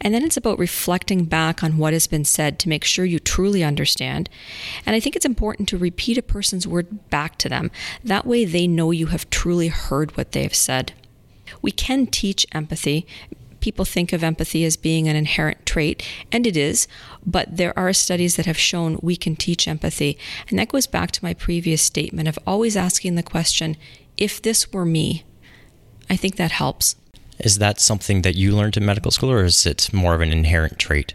And 0.00 0.14
then 0.14 0.24
it's 0.24 0.36
about 0.36 0.58
reflecting 0.58 1.24
back 1.24 1.62
on 1.62 1.78
what 1.78 1.92
has 1.92 2.06
been 2.06 2.24
said 2.24 2.58
to 2.58 2.68
make 2.68 2.84
sure 2.84 3.04
you 3.04 3.18
truly 3.18 3.64
understand. 3.64 4.28
And 4.84 4.94
I 4.94 5.00
think 5.00 5.16
it's 5.16 5.24
important 5.24 5.68
to 5.70 5.78
repeat 5.78 6.18
a 6.18 6.22
person's 6.22 6.66
word 6.66 7.08
back 7.10 7.38
to 7.38 7.48
them. 7.48 7.70
That 8.04 8.26
way 8.26 8.44
they 8.44 8.66
know 8.66 8.90
you 8.90 9.06
have 9.06 9.30
truly 9.30 9.68
heard 9.68 10.16
what 10.16 10.32
they've 10.32 10.54
said. 10.54 10.92
We 11.62 11.70
can 11.70 12.06
teach 12.06 12.46
empathy. 12.52 13.06
People 13.60 13.84
think 13.84 14.12
of 14.12 14.24
empathy 14.24 14.64
as 14.64 14.76
being 14.76 15.06
an 15.06 15.16
inherent 15.16 15.66
trait, 15.66 16.02
and 16.32 16.46
it 16.46 16.56
is, 16.56 16.88
but 17.26 17.58
there 17.58 17.78
are 17.78 17.92
studies 17.92 18.36
that 18.36 18.46
have 18.46 18.56
shown 18.56 18.98
we 19.02 19.16
can 19.16 19.36
teach 19.36 19.68
empathy. 19.68 20.16
And 20.48 20.58
that 20.58 20.68
goes 20.70 20.86
back 20.86 21.10
to 21.12 21.24
my 21.24 21.34
previous 21.34 21.82
statement 21.82 22.26
of 22.26 22.38
always 22.46 22.74
asking 22.74 23.16
the 23.16 23.22
question 23.22 23.76
if 24.20 24.40
this 24.40 24.72
were 24.72 24.84
me, 24.84 25.24
I 26.08 26.16
think 26.16 26.36
that 26.36 26.52
helps. 26.52 26.94
Is 27.38 27.58
that 27.58 27.80
something 27.80 28.22
that 28.22 28.36
you 28.36 28.54
learned 28.54 28.76
in 28.76 28.84
medical 28.84 29.10
school, 29.10 29.30
or 29.30 29.44
is 29.44 29.64
it 29.64 29.92
more 29.92 30.14
of 30.14 30.20
an 30.20 30.30
inherent 30.30 30.78
trait? 30.78 31.14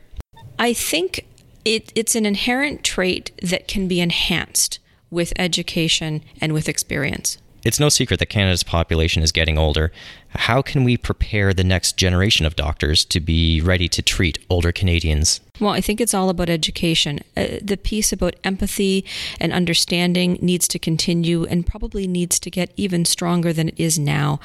I 0.58 0.74
think 0.74 1.28
it, 1.64 1.92
it's 1.96 2.16
an 2.16 2.26
inherent 2.26 2.84
trait 2.84 3.32
that 3.42 3.68
can 3.68 3.88
be 3.88 4.02
enhanced 4.02 4.80
with 5.12 5.34
education 5.38 6.24
and 6.42 6.52
with 6.52 6.68
experience. 6.68 7.38
It's 7.64 7.80
no 7.80 7.90
secret 7.90 8.20
that 8.20 8.28
Canada's 8.28 8.64
population 8.64 9.24
is 9.24 9.32
getting 9.32 9.58
older. 9.58 9.92
How 10.30 10.62
can 10.62 10.84
we 10.84 10.98
prepare 10.98 11.52
the 11.52 11.64
next 11.64 11.98
generation 11.98 12.46
of 12.46 12.56
doctors 12.56 13.04
to 13.06 13.20
be 13.20 13.60
ready 13.60 13.90
to 13.90 14.04
treat 14.04 14.38
older 14.50 14.72
Canadians? 14.72 15.42
Well, 15.60 15.72
I 15.72 15.80
think 15.80 16.02
it's 16.02 16.14
all 16.14 16.30
about 16.30 16.50
education. 16.50 17.20
Uh, 17.38 17.60
the 17.62 17.78
piece 17.78 18.12
about 18.12 18.36
empathy 18.44 19.06
and 19.40 19.54
understanding 19.54 20.38
needs 20.42 20.68
to 20.68 20.80
continue 20.80 21.46
and 21.46 21.66
probably 21.66 22.08
needs 22.08 22.40
to 22.40 22.52
get 22.52 22.72
even 22.76 23.06
stronger 23.06 23.54
than 23.54 23.70
it 23.70 23.80
is 23.80 23.98
now. 23.98 24.42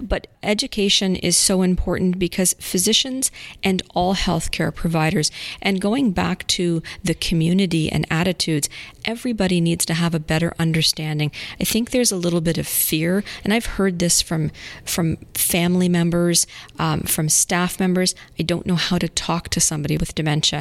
But 0.00 0.26
education 0.42 1.16
is 1.16 1.36
so 1.36 1.60
important 1.60 2.18
because 2.18 2.54
physicians 2.54 3.30
and 3.62 3.82
all 3.94 4.14
healthcare 4.14 4.74
providers, 4.74 5.30
and 5.60 5.82
going 5.82 6.12
back 6.12 6.46
to 6.46 6.82
the 7.02 7.14
community 7.14 7.90
and 7.90 8.06
attitudes, 8.10 8.70
everybody 9.04 9.60
needs 9.60 9.84
to 9.86 9.94
have 9.94 10.14
a 10.14 10.18
better 10.18 10.54
understanding. 10.58 11.30
I 11.60 11.64
think 11.64 11.90
there's 11.90 12.12
a 12.12 12.16
little 12.16 12.40
bit 12.40 12.56
of 12.56 12.66
fear, 12.66 13.22
and 13.42 13.52
I've 13.52 13.66
heard 13.66 13.98
this 13.98 14.22
from 14.22 14.50
from 14.84 15.16
family 15.34 15.88
members, 15.88 16.46
um, 16.78 17.00
from 17.00 17.28
staff 17.28 17.78
members. 17.78 18.14
I 18.38 18.42
don't 18.44 18.66
know 18.66 18.76
how 18.76 18.98
to 18.98 19.08
talk 19.08 19.48
to 19.50 19.60
somebody 19.60 19.96
with 19.98 20.14
dementia. 20.14 20.53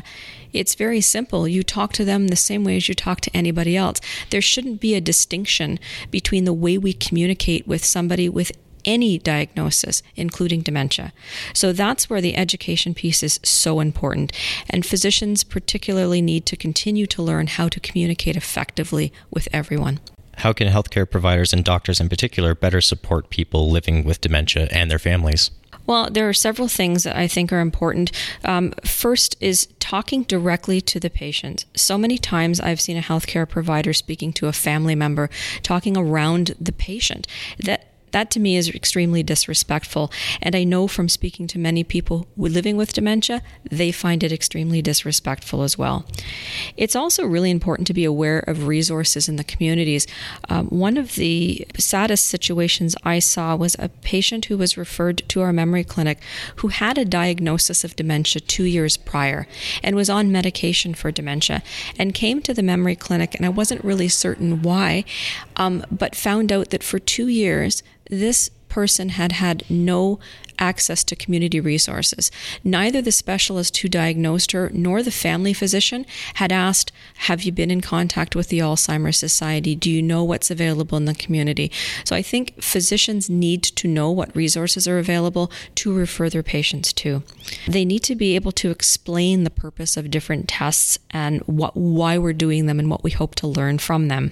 It's 0.54 0.76
very 0.76 1.02
simple. 1.02 1.48
You 1.48 1.64
talk 1.64 1.94
to 1.94 2.06
them 2.06 2.28
the 2.28 2.36
same 2.36 2.64
way 2.64 2.78
as 2.78 2.88
you 2.88 2.96
talk 2.96 3.22
to 3.22 3.36
anybody 3.36 3.76
else. 3.76 4.00
There 4.30 4.42
shouldn't 4.42 4.80
be 4.80 4.96
a 4.96 5.02
distinction 5.02 5.80
between 6.10 6.46
the 6.46 6.54
way 6.54 6.78
we 6.78 6.94
communicate 6.94 7.68
with 7.68 7.84
somebody 7.84 8.30
with 8.30 8.52
any 8.86 9.18
diagnosis, 9.18 10.04
including 10.16 10.62
dementia. 10.62 11.14
So 11.54 11.72
that's 11.72 12.10
where 12.10 12.22
the 12.22 12.36
education 12.36 12.94
piece 12.94 13.24
is 13.24 13.40
so 13.44 13.80
important. 13.80 14.32
And 14.70 14.86
physicians 14.86 15.44
particularly 15.44 16.22
need 16.22 16.46
to 16.48 16.58
continue 16.58 17.08
to 17.08 17.22
learn 17.22 17.48
how 17.48 17.70
to 17.70 17.80
communicate 17.80 18.36
effectively 18.36 19.14
with 19.32 19.48
everyone. 19.54 20.00
How 20.38 20.54
can 20.54 20.68
healthcare 20.68 21.10
providers 21.10 21.54
and 21.54 21.64
doctors 21.64 22.00
in 22.00 22.10
particular 22.10 22.56
better 22.56 22.82
support 22.82 23.30
people 23.30 23.70
living 23.70 24.04
with 24.04 24.22
dementia 24.22 24.68
and 24.72 24.90
their 24.90 25.00
families? 25.00 25.52
Well, 25.86 26.10
there 26.10 26.28
are 26.30 26.34
several 26.34 26.68
things 26.68 27.04
that 27.04 27.16
I 27.16 27.28
think 27.28 27.52
are 27.52 27.60
important. 27.60 28.12
Um, 28.44 28.74
first 28.86 29.36
is 29.40 29.68
talking 29.80 30.24
directly 30.24 30.80
to 30.82 31.00
the 31.00 31.10
patient. 31.10 31.66
So 31.76 31.98
many 31.98 32.18
times 32.18 32.60
I've 32.60 32.82
seen 32.82 32.98
a 32.98 33.02
healthcare 33.02 33.48
provider 33.48 33.94
speaking 33.94 34.34
to 34.34 34.48
a 34.48 34.54
family 34.54 34.96
member, 34.96 35.30
talking 35.62 35.98
around 35.98 36.56
the 36.60 36.72
patient. 36.72 37.28
That 37.60 37.93
that 38.14 38.32
to 38.32 38.40
me 38.40 38.56
is 38.56 38.70
extremely 38.70 39.22
disrespectful. 39.22 40.12
And 40.42 40.56
I 40.56 40.64
know 40.64 40.88
from 40.88 41.10
speaking 41.10 41.46
to 41.48 41.60
many 41.60 41.84
people 41.84 42.28
living 42.38 42.78
with 42.78 42.94
dementia, 42.94 43.42
they 43.70 43.92
find 43.92 44.24
it 44.24 44.32
extremely 44.32 44.82
disrespectful 44.82 45.62
as 45.62 45.78
well. 45.78 46.06
It's 46.78 46.96
also 46.96 47.26
really 47.26 47.52
important 47.52 47.88
to 47.88 47.94
be 47.94 48.06
aware 48.06 48.40
of 48.40 48.68
resources 48.68 49.28
in 49.28 49.36
the 49.36 49.44
communities. 49.44 50.08
Um, 50.50 50.68
one 50.68 50.98
of 50.98 51.16
the 51.16 51.68
saddest 51.78 52.28
situations 52.28 52.96
I 53.04 53.20
saw 53.20 53.56
was 53.56 53.76
a 53.78 53.90
patient 53.90 54.46
who 54.46 54.58
was 54.58 54.78
referred 54.78 55.18
to 55.30 55.42
our 55.42 55.52
memory 55.52 55.84
clinic 55.84 56.20
who 56.58 56.70
had 56.70 56.98
a 56.98 57.06
diagnosis 57.06 57.84
of 57.84 57.96
dementia 57.96 58.42
two 58.42 58.64
years 58.64 58.96
prior 58.98 59.48
and 59.84 59.96
was 59.96 60.10
on 60.10 60.32
medication 60.32 60.94
for 60.94 61.12
dementia 61.12 61.62
and 61.98 62.14
came 62.14 62.42
to 62.42 62.54
the 62.54 62.64
memory 62.64 62.96
clinic, 62.96 63.36
and 63.36 63.46
I 63.46 63.50
wasn't 63.50 63.84
really 63.84 64.08
certain 64.08 64.62
why, 64.62 65.04
um, 65.56 65.86
but 65.92 66.16
found 66.16 66.52
out 66.52 66.70
that 66.70 66.84
for 66.84 67.00
two 67.00 67.28
years, 67.28 67.84
this 68.10 68.50
person 68.70 69.10
had 69.10 69.34
had 69.34 69.64
no 69.70 70.20
access 70.58 71.04
to 71.04 71.16
community 71.16 71.60
resources. 71.60 72.32
Neither 72.64 73.02
the 73.02 73.12
specialist 73.12 73.78
who 73.78 73.88
diagnosed 73.88 74.52
her 74.52 74.72
nor 74.74 75.04
the 75.04 75.12
family 75.12 75.54
physician 75.54 76.06
had 76.36 76.52
asked, 76.52 76.92
Have 77.28 77.44
you 77.44 77.52
been 77.52 77.70
in 77.70 77.82
contact 77.82 78.36
with 78.36 78.50
the 78.50 78.60
Alzheimer's 78.60 79.18
Society? 79.18 79.76
Do 79.76 79.92
you 79.92 80.02
know 80.02 80.24
what's 80.24 80.50
available 80.50 80.98
in 80.98 81.06
the 81.06 81.14
community? 81.14 81.72
So 82.04 82.16
I 82.16 82.22
think 82.22 82.62
physicians 82.62 83.30
need 83.30 83.62
to 83.64 83.88
know 83.88 84.10
what 84.10 84.36
resources 84.36 84.88
are 84.88 85.00
available 85.00 85.52
to 85.76 85.94
refer 85.94 86.30
their 86.30 86.44
patients 86.44 86.94
to. 86.94 87.24
They 87.68 87.86
need 87.86 88.04
to 88.04 88.16
be 88.16 88.36
able 88.36 88.52
to 88.54 88.72
explain 88.72 89.44
the 89.44 89.50
purpose 89.50 89.98
of 89.98 90.10
different 90.10 90.48
tests 90.48 90.98
and 91.12 91.42
what, 91.42 91.76
why 91.76 92.18
we're 92.18 92.34
doing 92.34 92.66
them 92.66 92.80
and 92.80 92.90
what 92.90 93.04
we 93.04 93.12
hope 93.12 93.36
to 93.36 93.48
learn 93.48 93.78
from 93.78 94.08
them. 94.08 94.32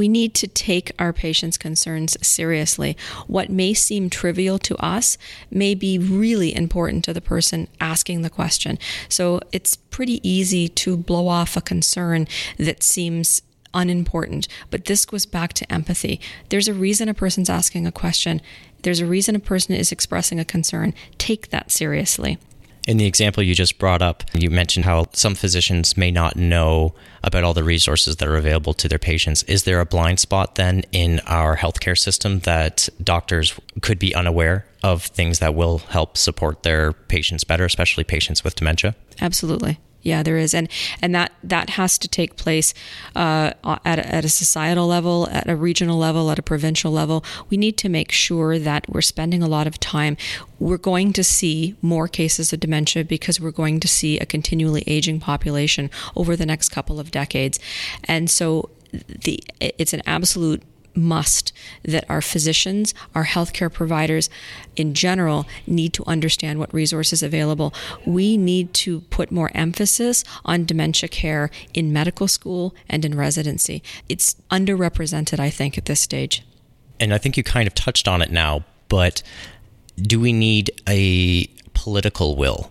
We 0.00 0.08
need 0.08 0.32
to 0.36 0.46
take 0.46 0.92
our 0.98 1.12
patients' 1.12 1.58
concerns 1.58 2.16
seriously. 2.26 2.96
What 3.26 3.50
may 3.50 3.74
seem 3.74 4.08
trivial 4.08 4.58
to 4.60 4.74
us 4.78 5.18
may 5.50 5.74
be 5.74 5.98
really 5.98 6.56
important 6.56 7.04
to 7.04 7.12
the 7.12 7.20
person 7.20 7.68
asking 7.82 8.22
the 8.22 8.30
question. 8.30 8.78
So 9.10 9.42
it's 9.52 9.76
pretty 9.76 10.26
easy 10.26 10.68
to 10.68 10.96
blow 10.96 11.28
off 11.28 11.54
a 11.54 11.60
concern 11.60 12.28
that 12.56 12.82
seems 12.82 13.42
unimportant. 13.74 14.48
But 14.70 14.86
this 14.86 15.04
goes 15.04 15.26
back 15.26 15.52
to 15.52 15.70
empathy. 15.70 16.18
There's 16.48 16.66
a 16.66 16.72
reason 16.72 17.10
a 17.10 17.12
person's 17.12 17.50
asking 17.50 17.86
a 17.86 17.92
question, 17.92 18.40
there's 18.80 19.00
a 19.00 19.06
reason 19.06 19.36
a 19.36 19.38
person 19.38 19.74
is 19.74 19.92
expressing 19.92 20.40
a 20.40 20.46
concern. 20.46 20.94
Take 21.18 21.50
that 21.50 21.70
seriously. 21.70 22.38
In 22.88 22.96
the 22.96 23.04
example 23.04 23.42
you 23.42 23.54
just 23.54 23.78
brought 23.78 24.00
up, 24.00 24.24
you 24.32 24.48
mentioned 24.48 24.86
how 24.86 25.08
some 25.12 25.34
physicians 25.34 25.98
may 25.98 26.10
not 26.10 26.36
know 26.36 26.94
about 27.22 27.44
all 27.44 27.54
the 27.54 27.64
resources 27.64 28.16
that 28.16 28.28
are 28.28 28.36
available 28.36 28.74
to 28.74 28.88
their 28.88 28.98
patients. 28.98 29.42
Is 29.44 29.64
there 29.64 29.80
a 29.80 29.86
blind 29.86 30.20
spot 30.20 30.54
then 30.54 30.82
in 30.92 31.20
our 31.26 31.56
healthcare 31.56 31.98
system 31.98 32.40
that 32.40 32.88
doctors 33.02 33.58
could 33.82 33.98
be 33.98 34.14
unaware 34.14 34.66
of 34.82 35.04
things 35.04 35.38
that 35.40 35.54
will 35.54 35.78
help 35.78 36.16
support 36.16 36.62
their 36.62 36.92
patients 36.92 37.44
better, 37.44 37.64
especially 37.64 38.04
patients 38.04 38.42
with 38.42 38.54
dementia? 38.54 38.94
Absolutely. 39.20 39.78
Yeah, 40.02 40.22
there 40.22 40.38
is, 40.38 40.54
and 40.54 40.68
and 41.02 41.14
that 41.14 41.32
that 41.42 41.70
has 41.70 41.98
to 41.98 42.08
take 42.08 42.36
place 42.36 42.72
uh, 43.14 43.52
at 43.84 43.98
a, 43.98 44.14
at 44.14 44.24
a 44.24 44.28
societal 44.28 44.86
level, 44.86 45.28
at 45.30 45.48
a 45.48 45.56
regional 45.56 45.98
level, 45.98 46.30
at 46.30 46.38
a 46.38 46.42
provincial 46.42 46.90
level. 46.90 47.22
We 47.50 47.56
need 47.56 47.76
to 47.78 47.88
make 47.88 48.10
sure 48.10 48.58
that 48.58 48.88
we're 48.88 49.02
spending 49.02 49.42
a 49.42 49.48
lot 49.48 49.66
of 49.66 49.78
time. 49.78 50.16
We're 50.58 50.78
going 50.78 51.12
to 51.14 51.24
see 51.24 51.76
more 51.82 52.08
cases 52.08 52.52
of 52.52 52.60
dementia 52.60 53.04
because 53.04 53.40
we're 53.40 53.50
going 53.50 53.80
to 53.80 53.88
see 53.88 54.18
a 54.18 54.26
continually 54.26 54.84
aging 54.86 55.20
population 55.20 55.90
over 56.16 56.34
the 56.34 56.46
next 56.46 56.70
couple 56.70 56.98
of 56.98 57.10
decades, 57.10 57.60
and 58.04 58.30
so 58.30 58.70
the 59.06 59.42
it's 59.60 59.92
an 59.92 60.02
absolute 60.06 60.62
must 61.00 61.52
that 61.82 62.04
our 62.08 62.20
physicians, 62.20 62.94
our 63.14 63.24
healthcare 63.24 63.72
providers 63.72 64.30
in 64.76 64.94
general 64.94 65.46
need 65.66 65.92
to 65.94 66.04
understand 66.06 66.58
what 66.58 66.72
resources 66.72 67.22
available. 67.22 67.74
We 68.06 68.36
need 68.36 68.74
to 68.74 69.00
put 69.02 69.30
more 69.30 69.50
emphasis 69.54 70.22
on 70.44 70.64
dementia 70.64 71.08
care 71.08 71.50
in 71.74 71.92
medical 71.92 72.28
school 72.28 72.74
and 72.88 73.04
in 73.04 73.16
residency. 73.16 73.82
It's 74.08 74.36
underrepresented, 74.50 75.40
I 75.40 75.50
think, 75.50 75.76
at 75.78 75.86
this 75.86 76.00
stage. 76.00 76.42
And 76.98 77.14
I 77.14 77.18
think 77.18 77.36
you 77.36 77.42
kind 77.42 77.66
of 77.66 77.74
touched 77.74 78.06
on 78.06 78.20
it 78.22 78.30
now, 78.30 78.64
but 78.88 79.22
do 79.96 80.20
we 80.20 80.32
need 80.32 80.70
a 80.88 81.46
political 81.72 82.36
will 82.36 82.70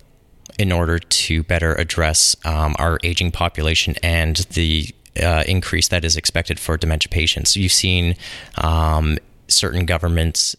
in 0.60 0.72
order 0.72 1.00
to 1.00 1.42
better 1.44 1.74
address 1.76 2.36
um, 2.46 2.76
our 2.78 3.00
aging 3.04 3.32
population 3.32 3.96
and 4.04 4.38
the 4.52 4.94
uh, 5.20 5.44
increase 5.48 5.88
that 5.90 6.06
is 6.06 6.18
expected 6.18 6.60
for 6.60 6.78
dementia 6.78 7.10
patients. 7.10 7.56
You've 7.56 7.72
seen 7.72 8.16
um, 8.58 9.18
certain 9.48 9.86
governments 9.86 10.56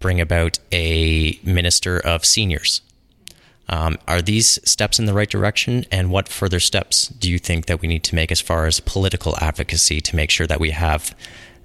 bring 0.00 0.20
about 0.20 0.58
a 0.72 1.38
minister 1.42 1.98
of 1.98 2.24
seniors. 2.24 2.80
Um, 3.68 3.98
are 4.06 4.22
these 4.22 4.58
steps 4.68 4.98
in 4.98 5.04
the 5.04 5.12
right 5.12 5.28
direction? 5.28 5.84
And 5.92 6.10
what 6.10 6.28
further 6.28 6.60
steps 6.60 7.08
do 7.08 7.30
you 7.30 7.38
think 7.38 7.66
that 7.66 7.80
we 7.80 7.88
need 7.88 8.02
to 8.04 8.14
make 8.14 8.32
as 8.32 8.40
far 8.40 8.66
as 8.66 8.80
political 8.80 9.36
advocacy 9.40 10.00
to 10.00 10.16
make 10.16 10.30
sure 10.30 10.46
that 10.46 10.60
we 10.60 10.70
have 10.70 11.14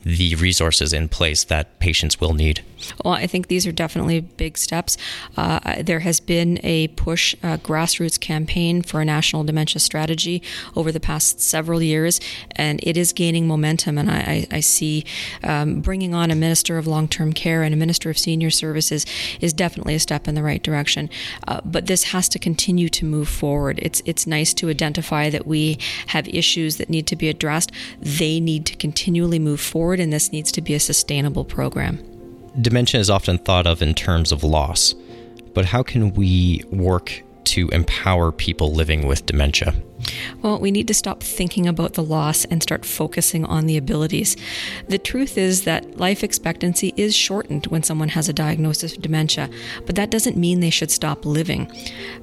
the 0.04 0.36
resources 0.36 0.94
in 0.94 1.10
place 1.10 1.44
that 1.46 1.80
patients 1.80 2.20
will 2.20 2.34
need? 2.34 2.62
Well, 3.04 3.14
I 3.14 3.28
think 3.28 3.48
these 3.48 3.66
are 3.66 3.72
definitely 3.72 4.22
big 4.22 4.58
steps. 4.58 4.98
Uh, 5.38 5.82
there 5.82 6.00
has 6.00 6.20
been 6.20 6.60
a 6.64 6.90
push, 6.90 7.34
a 7.36 7.58
grassroots 7.58 8.20
campaign 8.20 8.82
for 8.82 9.02
a 9.02 9.06
national 9.06 9.44
dementia 9.44 9.80
strategy 9.80 10.42
over 10.76 10.92
the 10.92 11.00
past 11.00 11.40
several 11.40 11.82
years, 11.82 12.20
and 12.56 12.80
it 12.84 12.98
is 12.98 13.14
gaining 13.14 13.48
momentum. 13.48 13.98
And 13.98 14.10
I, 14.10 14.48
I 14.52 14.60
see 14.60 15.06
um, 15.44 15.82
bringing 15.82 16.14
on 16.14 16.32
a 16.32 16.36
minister 16.36 16.78
of 16.78 16.88
long 16.88 17.08
term 17.08 17.34
care 17.34 17.64
and 17.64 17.74
a 17.74 17.78
minister 17.78 18.10
of 18.10 18.18
senior 18.18 18.50
services 18.50 19.06
is 19.40 19.54
definitely 19.54 19.96
a 19.96 20.00
step 20.00 20.28
in 20.28 20.36
the 20.36 20.44
right 20.44 20.62
direction. 20.62 21.10
Uh, 21.48 21.62
but 21.64 21.88
this 21.88 22.06
has 22.06 22.28
to 22.30 22.40
continue 22.40 22.90
to 22.90 23.06
move 23.06 23.30
forward. 23.30 23.80
It's 23.82 24.02
it's 24.06 24.28
nice 24.28 24.54
to 24.56 24.70
identify 24.70 25.30
that 25.30 25.48
we 25.48 25.78
have 26.08 26.28
issues 26.28 26.78
that 26.78 26.90
need 26.90 27.08
to 27.08 27.16
be 27.16 27.30
addressed. 27.30 27.72
They 28.00 28.40
need 28.40 28.66
to 28.68 28.76
continually 28.76 29.40
move 29.40 29.62
forward, 29.62 29.93
and 30.00 30.12
this 30.12 30.32
needs 30.32 30.52
to 30.52 30.62
be 30.62 30.74
a 30.74 30.80
sustainable 30.80 31.46
program 31.46 32.00
dementia 32.62 33.00
is 33.00 33.10
often 33.10 33.38
thought 33.38 33.68
of 33.68 33.82
in 33.82 33.94
terms 33.94 34.32
of 34.32 34.44
loss, 34.44 34.94
but 35.54 35.66
how 35.66 35.84
can 35.84 36.14
we 36.14 36.64
work 36.72 37.24
to 37.46 37.68
empower 37.70 38.32
people 38.32 38.74
living 38.74 39.08
with 39.08 39.26
dementia? 39.26 39.74
Well, 40.42 40.60
we 40.60 40.72
need 40.72 40.88
to 40.88 40.94
stop 40.94 41.24
thinking 41.24 41.68
about 41.68 41.94
the 41.94 42.04
loss 42.04 42.46
and 42.46 42.62
start 42.62 42.86
focusing 42.86 43.46
on 43.46 43.66
the 43.66 43.78
abilities. 43.78 44.36
The 44.88 44.98
truth 44.98 45.38
is 45.38 45.64
that 45.64 45.98
life 45.98 46.24
expectancy 46.24 46.94
is 46.98 47.16
shortened 47.16 47.68
when 47.68 47.84
someone 47.84 48.10
has 48.10 48.30
a 48.30 48.34
diagnosis 48.34 48.96
of 48.96 49.02
dementia, 49.02 49.50
but 49.86 49.96
that 49.96 50.10
doesn't 50.10 50.38
mean 50.38 50.60
they 50.60 50.70
should 50.70 50.92
stop 50.92 51.26
living. 51.26 51.72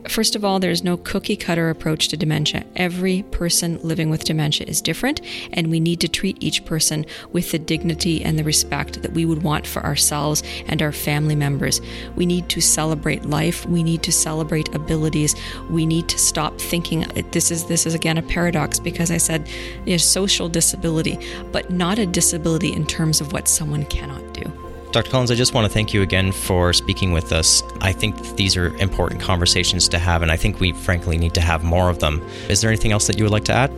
First 0.09 0.37
of 0.37 0.45
all, 0.45 0.61
there's 0.61 0.85
no 0.85 0.97
cookie 0.97 1.37
cutter 1.37 1.71
approach 1.71 2.09
to 2.09 2.16
dementia. 2.16 2.64
Every 2.76 3.23
person 3.30 3.78
living 3.83 4.11
with 4.11 4.25
dementia 4.25 4.66
is 4.66 4.80
different, 4.80 5.21
and 5.52 5.71
we 5.71 5.80
need 5.80 6.00
to 6.00 6.09
treat 6.09 6.37
each 6.40 6.64
person 6.64 7.07
with 7.33 7.50
the 7.50 7.59
dignity 7.59 8.23
and 8.23 8.38
the 8.38 8.45
respect 8.45 9.02
that 9.02 9.12
we 9.12 9.25
would 9.25 9.42
want 9.42 9.66
for 9.66 9.85
ourselves 9.85 10.42
and 10.66 10.83
our 10.83 10.92
family 10.92 11.37
members. 11.37 11.80
We 12.16 12.26
need 12.26 12.49
to 12.50 12.61
celebrate 12.61 13.25
life, 13.25 13.66
we 13.66 13.83
need 13.83 14.02
to 14.04 14.12
celebrate 14.12 14.75
abilities, 14.75 15.35
we 15.71 15.87
need 15.87 16.09
to 16.09 16.19
stop 16.19 16.61
thinking 16.61 17.07
this 17.33 17.50
is 17.50 17.66
this 17.66 17.87
is 17.87 17.95
again 18.00 18.16
a 18.16 18.23
paradox 18.23 18.78
because 18.80 19.11
I 19.11 19.19
said 19.19 19.47
know, 19.87 19.99
social 19.99 20.49
disability, 20.49 21.19
but 21.52 21.71
not 21.71 21.99
a 21.99 22.07
disability 22.07 22.73
in 22.73 22.87
terms 22.87 23.21
of 23.21 23.35
what 23.35 23.47
someone 23.47 23.85
cannot 23.87 24.33
do. 24.33 24.50
Dr. 24.90 25.11
Collins, 25.11 25.30
I 25.30 25.35
just 25.35 25.52
want 25.52 25.66
to 25.66 25.73
thank 25.73 25.92
you 25.92 26.00
again 26.00 26.33
for 26.33 26.73
speaking 26.73 27.12
with 27.12 27.30
us. 27.30 27.62
I 27.83 27.92
think 27.92 28.16
these 28.37 28.57
are 28.57 28.74
important 28.79 29.20
conversations 29.20 29.87
to 29.88 29.98
have, 29.98 30.22
and 30.22 30.33
I 30.33 30.37
think 30.37 30.61
we 30.61 30.72
frankly 30.72 31.18
need 31.18 31.35
to 31.35 31.42
have 31.42 31.62
more 31.62 31.90
of 31.90 31.98
them. 31.98 32.27
Is 32.48 32.62
there 32.62 32.70
anything 32.70 32.90
else 32.90 33.07
that 33.07 33.18
you 33.18 33.24
would 33.24 33.33
like 33.33 33.44
to 33.44 33.53
add? 33.53 33.70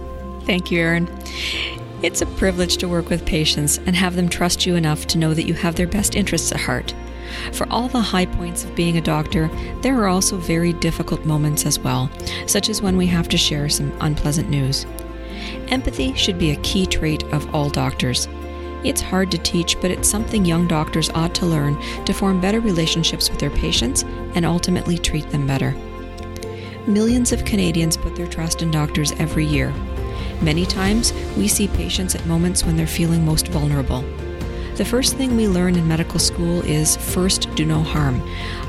Thank 0.46 0.70
you, 0.70 0.78
Aaron. 0.78 1.08
It's 2.02 2.22
a 2.22 2.26
privilege 2.26 2.76
to 2.78 2.88
work 2.88 3.10
with 3.10 3.26
patients 3.26 3.78
and 3.78 3.94
have 3.96 4.14
them 4.14 4.28
trust 4.28 4.64
you 4.66 4.76
enough 4.76 5.06
to 5.08 5.18
know 5.18 5.34
that 5.34 5.46
you 5.46 5.54
have 5.54 5.74
their 5.74 5.88
best 5.88 6.14
interests 6.14 6.52
at 6.52 6.60
heart. 6.60 6.94
For 7.52 7.68
all 7.70 7.88
the 7.88 8.00
high 8.00 8.26
points 8.26 8.64
of 8.64 8.74
being 8.74 8.96
a 8.96 9.02
doctor, 9.02 9.50
there 9.80 9.98
are 10.00 10.08
also 10.08 10.36
very 10.36 10.72
difficult 10.72 11.24
moments 11.24 11.66
as 11.66 11.78
well, 11.78 12.10
such 12.46 12.68
as 12.68 12.82
when 12.82 12.96
we 12.96 13.06
have 13.06 13.28
to 13.28 13.36
share 13.36 13.68
some 13.68 13.92
unpleasant 14.00 14.48
news. 14.48 14.86
Empathy 15.68 16.14
should 16.14 16.38
be 16.38 16.50
a 16.50 16.60
key 16.62 16.86
trait 16.86 17.22
of 17.32 17.54
all 17.54 17.70
doctors. 17.70 18.28
It's 18.84 19.00
hard 19.00 19.30
to 19.30 19.38
teach, 19.38 19.80
but 19.80 19.90
it's 19.90 20.08
something 20.08 20.44
young 20.44 20.66
doctors 20.66 21.10
ought 21.10 21.34
to 21.36 21.46
learn 21.46 21.80
to 22.04 22.12
form 22.12 22.40
better 22.40 22.60
relationships 22.60 23.30
with 23.30 23.38
their 23.38 23.50
patients 23.50 24.02
and 24.34 24.44
ultimately 24.44 24.98
treat 24.98 25.30
them 25.30 25.46
better. 25.46 25.74
Millions 26.86 27.30
of 27.30 27.44
Canadians 27.44 27.96
put 27.96 28.16
their 28.16 28.26
trust 28.26 28.60
in 28.60 28.72
doctors 28.72 29.12
every 29.12 29.46
year. 29.46 29.72
Many 30.40 30.66
times, 30.66 31.12
we 31.36 31.46
see 31.46 31.68
patients 31.68 32.16
at 32.16 32.26
moments 32.26 32.64
when 32.64 32.76
they're 32.76 32.86
feeling 32.88 33.24
most 33.24 33.46
vulnerable. 33.48 34.04
The 34.76 34.86
first 34.86 35.16
thing 35.16 35.36
we 35.36 35.48
learn 35.48 35.76
in 35.76 35.86
medical 35.86 36.18
school 36.18 36.62
is 36.62 36.96
first, 36.96 37.54
do 37.54 37.66
no 37.66 37.82
harm. 37.82 38.22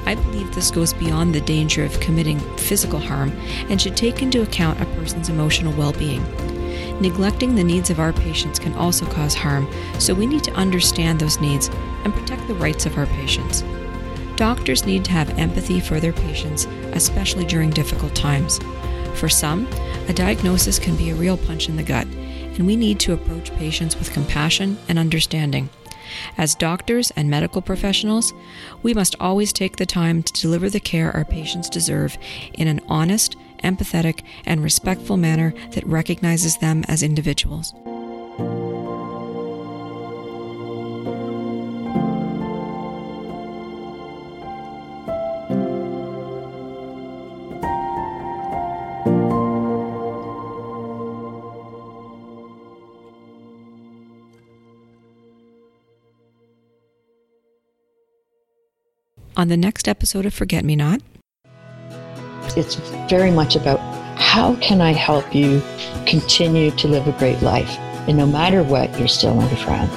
I 0.06 0.16
believe 0.16 0.54
this 0.54 0.70
goes 0.70 0.94
beyond 0.94 1.34
the 1.34 1.40
danger 1.40 1.86
of 1.86 2.00
committing 2.02 2.40
physical 2.58 3.00
harm 3.00 3.32
and 3.70 3.82
should 3.82 3.96
take 3.96 4.22
into 4.22 4.42
account 4.42 4.82
a 4.82 4.86
person's 4.98 5.30
emotional 5.30 5.72
well 5.74 5.94
being. 5.94 6.22
Neglecting 7.00 7.56
the 7.56 7.64
needs 7.64 7.90
of 7.90 8.02
our 8.02 8.12
patients 8.12 8.60
can 8.60 8.74
also 8.74 9.06
cause 9.06 9.34
harm, 9.34 9.66
so 9.98 10.14
we 10.14 10.26
need 10.26 10.44
to 10.44 10.54
understand 10.54 11.20
those 11.20 11.40
needs 11.40 11.70
and 12.04 12.14
protect 12.14 12.46
the 12.50 12.56
rights 12.56 12.86
of 12.86 12.98
our 12.98 13.08
patients. 13.08 13.64
Doctors 14.36 14.86
need 14.86 15.06
to 15.06 15.12
have 15.12 15.38
empathy 15.40 15.80
for 15.80 16.02
their 16.02 16.14
patients, 16.14 16.66
especially 16.92 17.46
during 17.46 17.70
difficult 17.70 18.14
times. 18.14 18.60
For 19.16 19.30
some, 19.30 19.68
a 20.10 20.14
diagnosis 20.14 20.80
can 20.80 20.98
be 20.98 21.12
a 21.12 21.16
real 21.16 21.38
punch 21.38 21.70
in 21.70 21.78
the 21.78 21.84
gut, 21.84 22.08
and 22.08 22.68
we 22.68 22.76
need 22.76 23.00
to 23.02 23.14
approach 23.14 23.56
patients 23.56 23.96
with 23.96 24.12
compassion 24.12 24.78
and 24.90 25.00
understanding. 25.00 25.70
As 26.38 26.56
doctors 26.56 27.12
and 27.12 27.30
medical 27.30 27.62
professionals, 27.62 28.34
we 28.82 28.94
must 28.94 29.16
always 29.20 29.54
take 29.54 29.78
the 29.78 29.86
time 29.86 30.24
to 30.24 30.42
deliver 30.42 30.70
the 30.70 30.80
care 30.80 31.12
our 31.12 31.26
patients 31.26 31.70
deserve 31.70 32.18
in 32.54 32.68
an 32.68 32.82
honest, 32.88 33.36
empathetic, 33.64 34.22
and 34.46 34.64
respectful 34.64 35.18
manner 35.18 35.54
that 35.72 35.88
recognizes 35.88 36.58
them 36.58 36.84
as 36.88 37.04
individuals. 37.04 37.74
On 59.44 59.50
the 59.50 59.58
next 59.58 59.90
episode 59.90 60.26
of 60.26 60.34
Forget 60.34 60.64
Me 60.64 60.74
Not. 60.74 61.02
It's 62.56 62.76
very 63.10 63.30
much 63.30 63.58
about 63.58 63.78
how 64.18 64.56
can 64.62 64.80
I 64.80 64.94
help 64.94 65.36
you 65.36 65.62
continue 66.06 66.72
to 66.72 66.88
live 66.88 67.10
a 67.10 67.12
great 67.20 67.42
life? 67.42 67.78
And 68.08 68.16
no 68.16 68.26
matter 68.26 68.64
what, 68.64 68.98
you're 68.98 69.10
still 69.10 69.36
my 69.36 69.54
friend. 69.56 69.90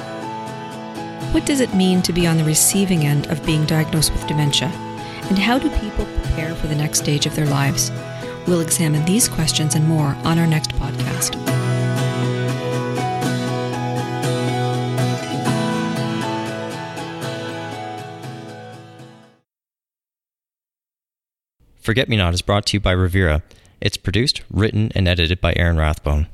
What 1.33 1.45
does 1.45 1.61
it 1.61 1.73
mean 1.73 2.01
to 2.01 2.11
be 2.11 2.27
on 2.27 2.35
the 2.35 2.43
receiving 2.43 3.05
end 3.05 3.27
of 3.27 3.45
being 3.45 3.63
diagnosed 3.63 4.11
with 4.11 4.27
dementia? 4.27 4.67
And 5.29 5.39
how 5.39 5.57
do 5.57 5.69
people 5.79 6.03
prepare 6.03 6.53
for 6.53 6.67
the 6.67 6.75
next 6.75 6.99
stage 6.99 7.25
of 7.25 7.33
their 7.33 7.45
lives? 7.45 7.89
We'll 8.47 8.59
examine 8.59 9.05
these 9.05 9.29
questions 9.29 9.75
and 9.75 9.87
more 9.87 10.17
on 10.25 10.39
our 10.39 10.47
next 10.47 10.71
podcast. 10.71 11.56
Forget 21.87 22.09
Me 22.09 22.17
Not 22.17 22.33
is 22.33 22.41
brought 22.41 22.65
to 22.65 22.73
you 22.75 22.81
by 22.81 22.93
Revera. 22.93 23.43
It's 23.79 23.95
produced, 23.95 24.41
written, 24.51 24.91
and 24.93 25.07
edited 25.07 25.39
by 25.39 25.53
Aaron 25.55 25.77
Rathbone. 25.77 26.27